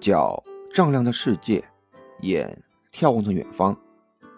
[0.00, 0.40] 脚
[0.72, 1.64] 丈量着世界，
[2.20, 3.76] 眼眺望着远方。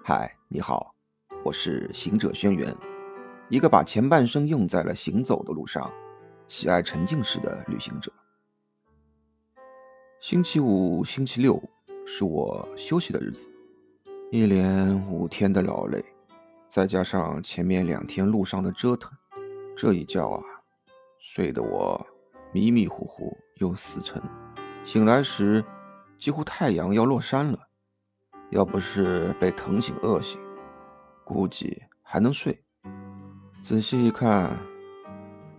[0.02, 0.94] 嗨，你好，
[1.44, 2.74] 我是行者轩辕，
[3.50, 5.92] 一个把前半生用在了行走的路上，
[6.48, 8.10] 喜爱沉浸式的旅行者。
[10.18, 11.62] 星期五、星期六
[12.06, 13.46] 是我休息的日子，
[14.30, 16.02] 一连五天的劳累，
[16.68, 19.12] 再加上前面两天路上的折腾，
[19.76, 20.42] 这一觉啊，
[21.18, 22.06] 睡得我
[22.50, 24.22] 迷迷糊糊又死沉。
[24.84, 25.64] 醒来时，
[26.18, 27.58] 几乎太阳要落山了。
[28.50, 30.40] 要不是被疼醒饿醒，
[31.22, 32.60] 估计还能睡。
[33.62, 34.58] 仔细一看，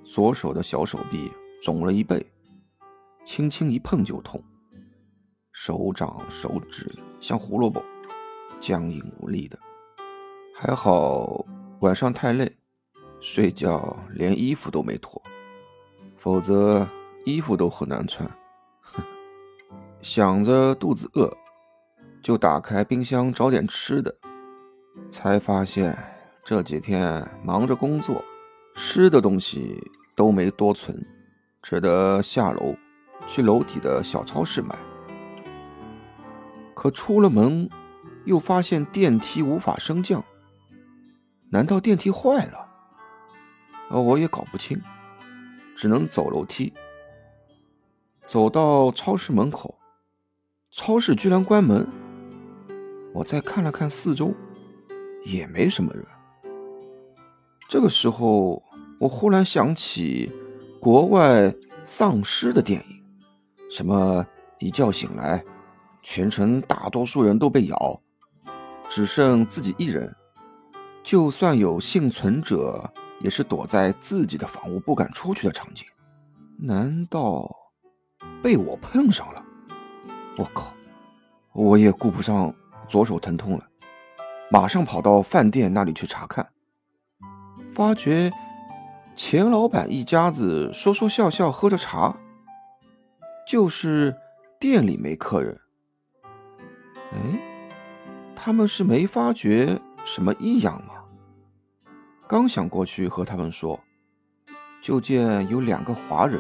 [0.04, 1.32] 左手的小手臂
[1.64, 2.30] 肿了一倍，
[3.24, 4.44] 轻轻一碰就痛。
[5.54, 7.82] 手掌、手指像胡萝卜，
[8.60, 9.58] 僵硬无力的。
[10.54, 11.46] 还好
[11.80, 12.58] 晚上太累，
[13.22, 15.22] 睡觉连衣服都没脱，
[16.18, 16.86] 否则
[17.24, 18.30] 衣服都很难穿。
[20.02, 21.32] 想着肚子饿，
[22.24, 24.14] 就打开冰箱找点吃的，
[25.12, 25.96] 才发现
[26.44, 28.24] 这几天忙着工作，
[28.76, 29.80] 吃的东西
[30.16, 31.06] 都没多存，
[31.62, 32.76] 只得下楼
[33.28, 34.76] 去楼底的小超市买。
[36.74, 37.70] 可出了门，
[38.26, 40.24] 又发现电梯无法升降，
[41.52, 42.68] 难道电梯坏了？
[43.92, 44.82] 而我也搞不清，
[45.76, 46.74] 只能走楼梯，
[48.26, 49.78] 走到超市门口。
[50.72, 51.86] 超市居然关门，
[53.14, 54.34] 我再看了看四周，
[55.26, 56.06] 也没什么人。
[57.68, 58.64] 这个时候，
[58.98, 60.32] 我忽然想起
[60.80, 63.04] 国外丧尸的电影，
[63.70, 64.26] 什么
[64.60, 65.44] 一觉醒来，
[66.02, 68.02] 全城大多数人都被咬，
[68.88, 70.16] 只剩自己一人，
[71.04, 75.86] 就算有幸存者，也是躲在自己的房屋不敢出去的场景。
[76.58, 77.54] 难道
[78.42, 79.44] 被我碰上了？
[80.38, 80.74] 我靠！
[81.54, 82.54] 我也顾不上
[82.88, 83.68] 左手疼痛了，
[84.50, 86.48] 马上跑到饭店那里去查看。
[87.74, 88.32] 发觉
[89.16, 92.16] 钱老板一家子说说笑笑喝着茶，
[93.48, 94.16] 就是
[94.60, 95.60] 店里没客人。
[97.12, 97.40] 哎，
[98.34, 100.94] 他们是没发觉什么异样吗？
[102.28, 103.78] 刚想过去和他们说，
[104.82, 106.40] 就见有两个华人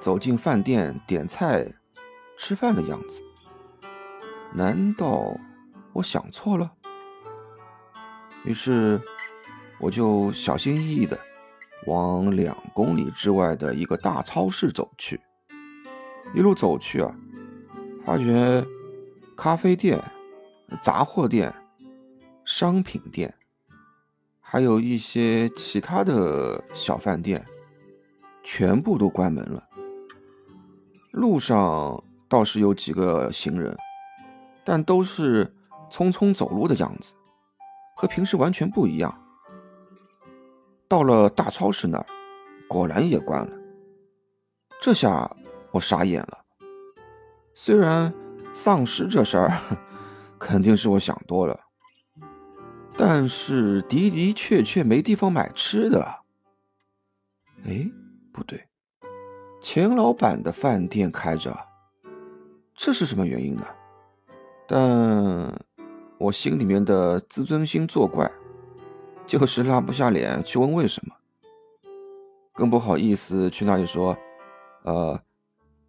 [0.00, 1.64] 走进饭店点菜、
[2.40, 3.22] 吃饭的样子。
[4.54, 5.36] 难道
[5.92, 6.72] 我想错了？
[8.46, 8.98] 于是
[9.78, 11.20] 我就小心翼翼的
[11.86, 15.20] 往两公里之外的一个大超市走去。
[16.34, 17.14] 一路走去啊，
[18.06, 18.66] 发觉
[19.36, 20.02] 咖啡店、
[20.80, 21.54] 杂货店、
[22.46, 23.34] 商品店，
[24.40, 27.46] 还有一些其他的小饭店，
[28.42, 29.62] 全部都关门了。
[31.10, 33.76] 路上倒是有几个行人。
[34.64, 35.52] 但都是
[35.90, 37.14] 匆匆走路的样子，
[37.96, 39.12] 和平时完全不一样。
[40.86, 42.06] 到了大超市那儿，
[42.68, 43.52] 果然也关了。
[44.80, 45.28] 这下
[45.72, 46.38] 我傻眼了。
[47.54, 48.12] 虽然
[48.52, 49.58] 丧尸这事儿
[50.38, 51.58] 肯定是我想多了，
[52.96, 56.02] 但是的的确确没地方买吃的。
[57.64, 57.90] 哎，
[58.32, 58.68] 不对，
[59.60, 61.58] 钱老板的饭店开着，
[62.82, 63.66] 这是什么原因呢？
[64.66, 65.54] 但
[66.16, 68.32] 我心里面的自尊心作怪，
[69.26, 71.14] 就是拉不下脸去问为什么，
[72.54, 74.16] 更不好意思去那里说，
[74.84, 75.20] 呃，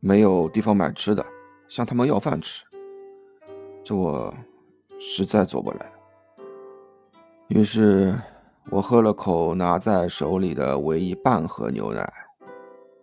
[0.02, 1.25] 没有地方买吃的，
[1.69, 2.66] 向他们要饭吃，
[3.85, 4.34] 这我
[5.00, 5.90] 实在做不来。
[7.47, 8.19] 于是，
[8.69, 12.13] 我喝了口拿在手里的唯一半盒牛奶，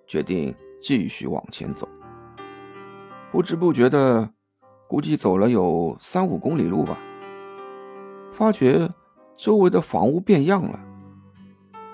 [0.07, 1.89] 决定继续往前走。
[3.31, 4.31] 不知不觉的。
[4.89, 6.99] 估计走了有三五公里路吧，
[8.33, 8.89] 发觉
[9.37, 10.81] 周围的房屋变样了，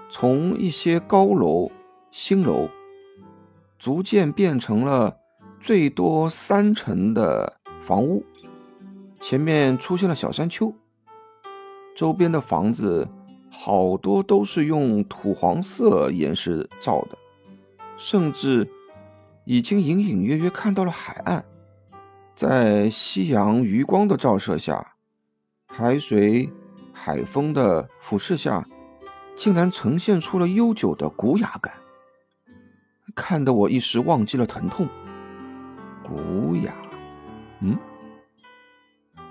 [0.08, 1.72] 从一些高楼、
[2.12, 2.68] 新楼，
[3.80, 5.16] 逐渐变成了
[5.58, 8.24] 最多三层的房屋，
[9.20, 10.72] 前面出现了小山丘，
[11.96, 13.08] 周边的房子
[13.50, 17.18] 好多都是用土黄色岩石造的，
[17.96, 18.70] 甚至
[19.44, 21.44] 已经隐隐约约看到了海岸。
[22.34, 24.94] 在夕阳余光的照射下，
[25.66, 26.50] 海水、
[26.92, 28.66] 海风的俯视下，
[29.36, 31.72] 竟然呈现出了悠久的古雅感，
[33.14, 34.88] 看得我一时忘记了疼痛。
[36.02, 36.74] 古雅，
[37.60, 37.78] 嗯？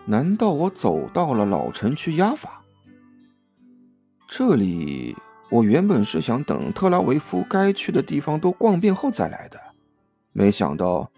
[0.06, 2.62] 难道我走到了老城区亚法？
[4.28, 5.16] 这里，
[5.50, 9.60] 我原本是想等特拉维夫该去的地方都逛遍后再来的，
[10.34, 11.10] 没想到。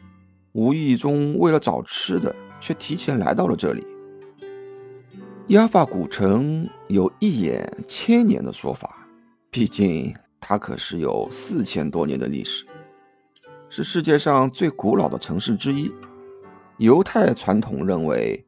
[0.58, 3.86] 无意中为了找吃的，却提前来到了这里。
[5.48, 9.06] 亚法古城有一眼千年的说法，
[9.52, 12.66] 毕竟它可是有四千多年的历史，
[13.68, 15.92] 是世界上最古老的城市之一。
[16.78, 18.48] 犹太传统认为，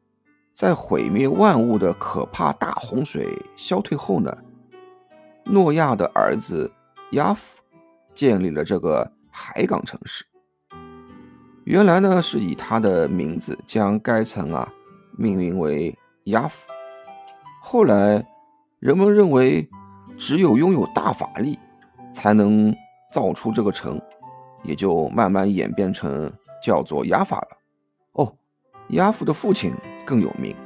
[0.54, 4.34] 在毁灭万物的可怕大洪水消退后呢，
[5.44, 6.72] 诺亚的儿子
[7.10, 7.60] 亚夫
[8.14, 10.24] 建立了这个海港城市。
[11.68, 14.66] 原来呢，是以他的名字将该城啊
[15.18, 15.94] 命名为
[16.24, 16.58] 亚夫。
[17.62, 18.26] 后来，
[18.78, 19.68] 人们认为
[20.16, 21.58] 只有拥有大法力，
[22.10, 22.74] 才能
[23.12, 24.00] 造出这个城，
[24.62, 26.32] 也就慢慢演变成
[26.64, 27.48] 叫做亚法了。
[28.12, 28.34] 哦，
[28.92, 29.70] 亚夫的父亲
[30.06, 30.56] 更有名，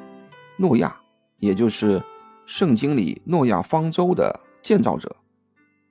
[0.57, 0.95] 诺亚，
[1.39, 2.01] 也就是
[2.47, 5.17] 圣经里诺亚方舟的建造者。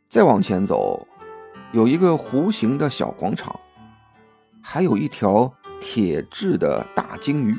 [0.07, 1.05] 再往前走，
[1.73, 3.59] 有一个弧形的小广场，
[4.73, 7.57] 还有一条铁制的大鲸鱼，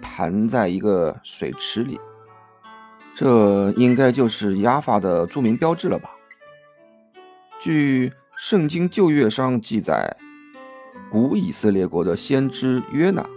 [0.00, 1.98] 盘在一个水池里。
[3.16, 6.08] 这应该就是亚法的著名标志了吧？
[7.58, 10.16] 据《圣经旧约》上记载，
[11.10, 13.28] 古以色列国的先知约拿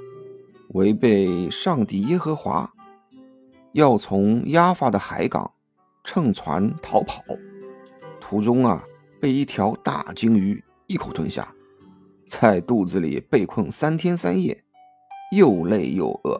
[0.75, 2.71] 违背上帝耶和华，
[3.71, 5.51] 要从亚法的海港
[6.03, 7.23] 乘船逃跑，
[8.21, 8.83] 途中啊
[9.19, 11.51] 被一条大鲸鱼一口吞下，
[12.29, 14.63] 在肚子里被困三天三夜，
[15.35, 16.39] 又累又饿。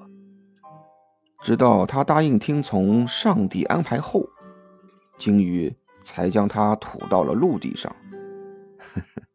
[1.41, 4.29] 直到他答应听从上帝安排后，
[5.17, 7.93] 鲸鱼才将他吐到了陆地上。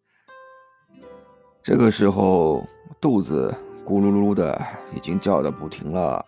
[1.60, 2.64] 这个时候，
[3.00, 3.52] 肚子
[3.84, 4.64] 咕噜噜的
[4.94, 6.24] 已经叫的不停了，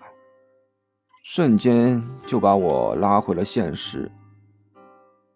[1.23, 4.11] 瞬间就把我拉回了现实。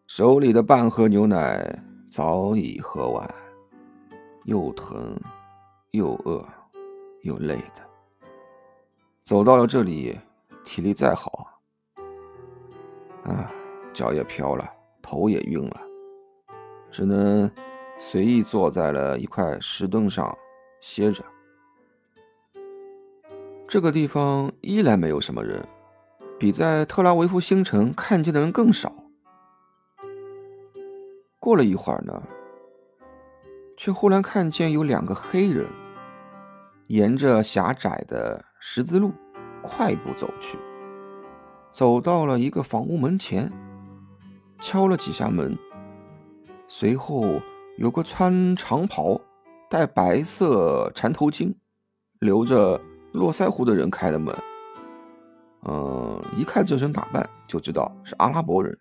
[0.08, 3.32] 手里的半盒牛奶早已喝完，
[4.44, 5.18] 又疼
[5.90, 6.46] 又饿
[7.22, 7.82] 又累的，
[9.22, 10.18] 走到了这里。
[10.62, 11.58] 体力再好，
[13.24, 13.50] 啊，
[13.94, 14.70] 脚也飘了，
[15.00, 15.80] 头也晕了，
[16.90, 17.50] 只能
[17.96, 20.36] 随意坐在了一块石墩上
[20.82, 21.24] 歇着。
[23.66, 25.66] 这个地方依然没有什么人，
[26.38, 28.92] 比在特拉维夫星城看见的人更少。
[31.38, 32.22] 过了一会儿呢，
[33.82, 35.66] 却忽然看见有两个黑人
[36.88, 39.10] 沿着狭窄的十字路。
[39.62, 40.58] 快步走去，
[41.72, 43.50] 走到了一个房屋门前，
[44.60, 45.56] 敲了几下门。
[46.68, 47.40] 随后，
[47.78, 49.18] 有个穿长袍、
[49.70, 51.54] 戴白色缠头巾、
[52.18, 52.78] 留着
[53.12, 54.34] 络腮胡的人开了门。
[55.66, 58.78] 嗯，一看这身打扮，就知道是阿拉伯人。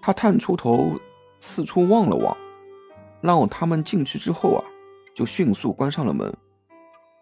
[0.00, 0.92] 他探出头，
[1.38, 2.36] 四处望了望，
[3.22, 4.64] 让他们进去之后啊，
[5.14, 6.30] 就迅速关上了门。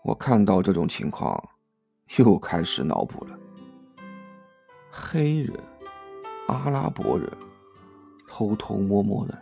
[0.02, 1.40] 我看到这种情况，
[2.16, 3.38] 又开始脑补了。
[4.90, 5.54] 黑人、
[6.48, 7.30] 阿拉伯人
[8.26, 9.38] 偷偷摸摸的，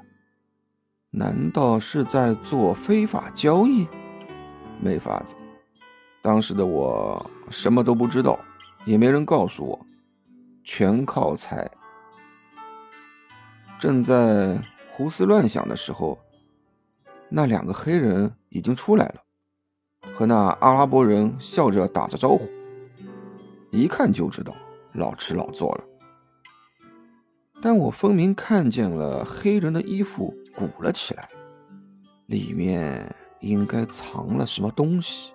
[1.11, 3.87] 难道是在做非法交易？
[4.81, 5.37] 没法子，
[6.21, 8.39] 当时的我什么都不知道，
[8.85, 9.87] 也没人告诉我，
[10.65, 11.71] 全靠猜。
[13.79, 14.61] 正在
[14.91, 16.19] 胡思乱想的时候，
[17.29, 19.23] 那两个黑人已经出来了。
[20.15, 22.49] 和那阿拉伯人笑着打着招呼，
[23.71, 24.55] 一看就知道
[24.93, 25.85] 老吃老做了。
[27.61, 31.29] 但我分明看见了黑人的衣服鼓了起来，
[32.27, 35.33] 里面应该藏了什么东西。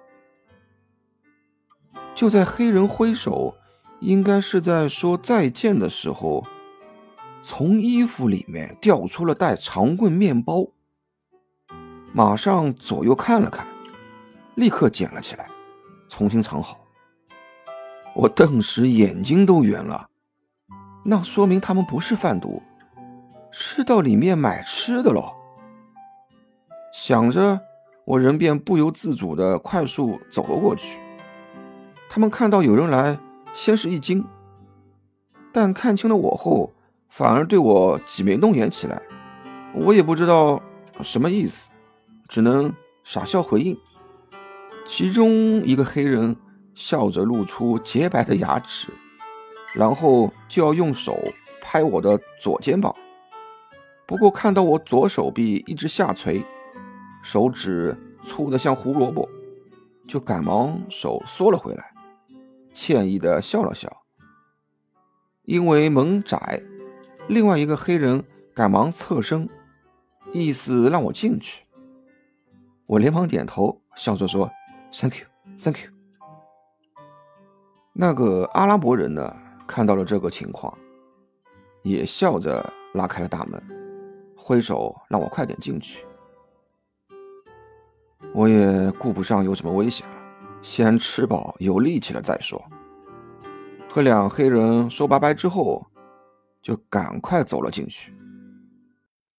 [2.16, 3.56] 就在黑人挥手，
[4.00, 6.46] 应该是在说再见的时候，
[7.42, 10.68] 从衣服里面掉出了袋长棍面包，
[12.14, 13.68] 马上左右看了看。
[14.56, 15.48] 立刻捡了起来，
[16.08, 16.80] 重新藏好。
[18.16, 20.08] 我顿时眼睛都圆了，
[21.04, 22.62] 那说明他们不是贩毒，
[23.52, 25.34] 是到里面买吃的喽。
[26.94, 27.60] 想着，
[28.06, 31.00] 我人便不由自主的快速走了过去。
[32.08, 33.18] 他们看到有人来，
[33.56, 34.24] 先是一惊，
[35.52, 36.72] 但看清了我后，
[37.10, 39.02] 反而对我挤眉弄眼起来。
[39.74, 40.62] 我也不知道
[41.02, 41.72] 什么意思，
[42.34, 42.74] 只能
[43.04, 43.78] 傻笑回应。
[44.88, 46.36] 其中一个黑人
[46.74, 48.90] 笑着露出洁白的牙齿，
[49.72, 51.16] 然后就要用手
[51.62, 52.96] 拍我的左肩膀。
[54.08, 56.44] 不过看到我左手臂一直下垂，
[57.22, 59.30] 手指粗的像胡萝卜，
[60.08, 61.94] 就赶忙手缩了回来，
[62.74, 63.96] 歉意的笑了笑。
[65.44, 66.64] 因为门窄，
[67.28, 68.24] 另外一个黑人
[68.56, 69.48] 赶忙侧身，
[70.32, 71.63] 意思让我进去。
[72.86, 74.52] 我连忙点头，笑着说
[74.92, 75.90] ：“Thank you, thank you。”
[77.96, 79.36] 那个阿拉伯人呢，
[79.66, 80.78] 看到了这个情况，
[81.84, 83.62] 也笑着拉开了大门，
[84.36, 86.06] 挥手让我快点进去。
[88.34, 90.16] 我也顾不上有什么危险了，
[90.62, 92.62] 先吃饱有力气了再说。
[93.88, 95.86] 和两黑人说拜拜之后，
[96.62, 98.14] 就赶快走了进去。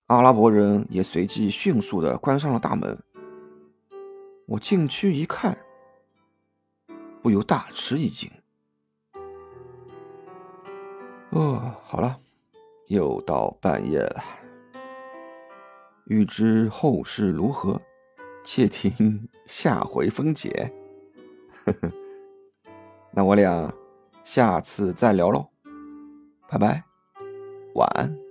[0.07, 2.97] 阿拉伯人也随即迅速的关上了大门。
[4.47, 5.57] 我进去一看，
[7.23, 8.31] 不由大吃一惊。
[11.31, 12.21] 哦，好了，
[12.89, 14.23] 又到半夜了。
[16.07, 17.81] 欲知后事如何，
[18.45, 20.71] 且听 下回分解。
[21.65, 21.93] 呵呵，
[23.11, 23.73] 那我俩
[24.23, 25.49] 下次再聊喽，
[26.49, 26.85] 拜拜，
[27.75, 28.24] 晚安。